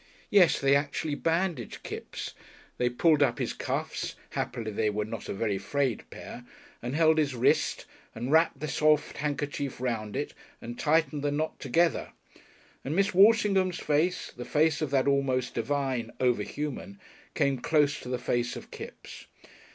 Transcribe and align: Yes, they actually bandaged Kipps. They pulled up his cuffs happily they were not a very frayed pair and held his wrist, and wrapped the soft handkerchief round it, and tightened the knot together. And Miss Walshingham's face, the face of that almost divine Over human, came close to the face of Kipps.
Yes, 0.31 0.59
they 0.59 0.75
actually 0.75 1.13
bandaged 1.13 1.83
Kipps. 1.83 2.33
They 2.79 2.89
pulled 2.89 3.21
up 3.21 3.37
his 3.37 3.53
cuffs 3.53 4.15
happily 4.31 4.71
they 4.71 4.89
were 4.89 5.05
not 5.05 5.29
a 5.29 5.33
very 5.35 5.59
frayed 5.59 6.09
pair 6.09 6.43
and 6.81 6.95
held 6.95 7.19
his 7.19 7.35
wrist, 7.35 7.85
and 8.15 8.31
wrapped 8.31 8.61
the 8.61 8.67
soft 8.67 9.17
handkerchief 9.17 9.79
round 9.79 10.15
it, 10.15 10.33
and 10.59 10.79
tightened 10.79 11.21
the 11.23 11.29
knot 11.31 11.59
together. 11.59 12.13
And 12.83 12.95
Miss 12.95 13.13
Walshingham's 13.13 13.77
face, 13.77 14.31
the 14.31 14.43
face 14.43 14.81
of 14.81 14.89
that 14.89 15.07
almost 15.07 15.53
divine 15.53 16.09
Over 16.19 16.41
human, 16.41 16.99
came 17.35 17.59
close 17.59 17.99
to 17.99 18.09
the 18.09 18.17
face 18.17 18.55
of 18.55 18.71
Kipps. 18.71 19.27